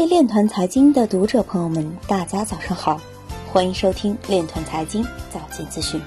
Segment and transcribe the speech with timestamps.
[0.00, 2.98] 位链团财经的读者朋友们，大家早上好，
[3.52, 6.00] 欢迎收听链团财经早间资讯。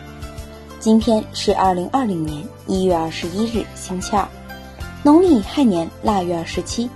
[0.79, 4.27] 今天是二零二零年一月二十一日，星期二，
[5.03, 6.89] 农历亥年腊月二十七。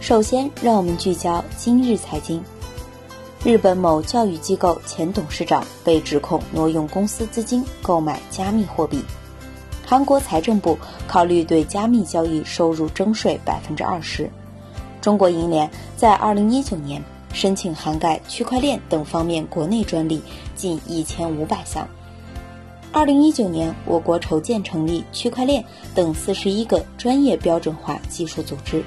[0.00, 2.40] 首先，让我们聚焦今日财经。
[3.42, 9.02] 日本某教育机构前董事长被指控挪用公司资金购买加密货币。
[9.84, 10.78] 韩国财政部
[11.08, 14.30] 考虑对加密交易收入征税百分之二十。
[15.02, 20.22] 中国银联在二零一九年申请涵盖区块链等方面国内专利
[20.54, 21.86] 近一千五百项。
[22.92, 25.64] 二零一九年，我国筹建成立区块链
[25.94, 28.84] 等四十一个专业标准化技术组织。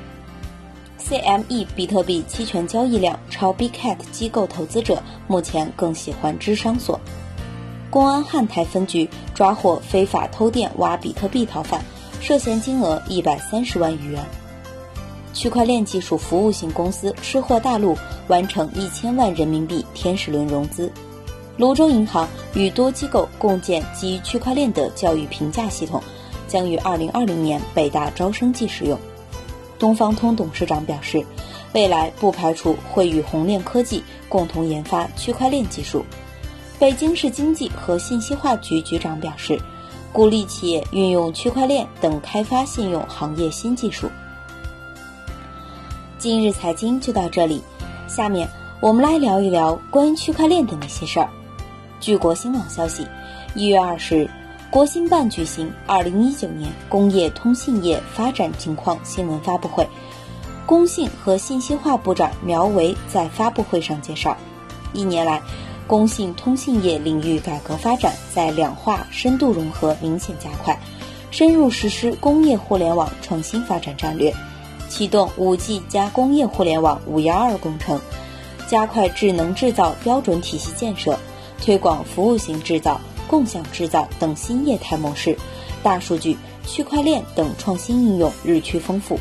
[0.99, 6.99] CME 比特币期权交易量超 Bcat 机构投资者目前更喜欢芝商所。
[7.89, 11.83] 公安汉台分局抓获非法偷电挖比特币逃犯，
[12.21, 14.23] 涉嫌金额一百三十万余元。
[15.35, 17.95] 区块链技术服务型公司吃货大陆
[18.29, 20.89] 完成一千万人民币天使轮融资。
[21.57, 26.01] 泸州银行与多机构共建基于区块链的教育评价系统，
[26.47, 28.97] 将于二零二零年北大招生季使用。
[29.77, 31.23] 东方通董事长表示，
[31.73, 36.03] 未来不排除会与红链科技共同研发区块链技术。
[36.79, 39.59] 北京市经济和信息化局局长表示，
[40.13, 44.09] 鼓励企业运用区块链等开发信用行业新技术。
[46.25, 47.61] 今日财经就到这里，
[48.07, 48.49] 下面
[48.81, 51.29] 我们来聊一聊关于区块链的那些事儿。
[51.99, 53.05] 据国新网消息，
[53.53, 54.29] 一月二十日，
[54.71, 59.87] 国新办举行二零一九年工业通信业发展情况新闻发布会，
[60.65, 64.35] 工信和信息化部长苗圩在发布会上介绍，
[64.93, 65.39] 一年来，
[65.85, 70.75] 工信通信业领域改革发展在两化、深度融合明显加快，
[71.29, 74.33] 深入实施工业互联网创新发展战略。
[74.89, 77.99] 启动五 G 加工业互联网“五幺二”工程，
[78.67, 81.17] 加快智能制造标准体系建设，
[81.61, 85.37] 推广服务型制造、共享制造等新业态模式，
[85.83, 89.19] 大数据、区块链等创新应用日趋丰富。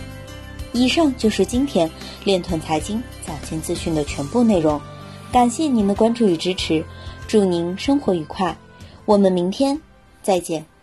[0.73, 1.91] 以上就是今天
[2.25, 4.81] 链团财经早间资讯的全部内容，
[5.33, 6.85] 感谢您的关注与支持，
[7.27, 8.57] 祝您生活愉快，
[9.05, 9.81] 我们明天
[10.23, 10.74] 再见。